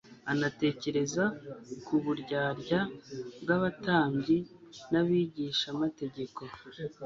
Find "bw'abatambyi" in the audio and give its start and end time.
3.41-4.37